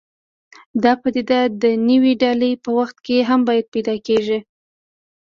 [0.83, 4.39] دا پدیده د نوې ډلې په وخت کې هم بیا پیدا کېږي.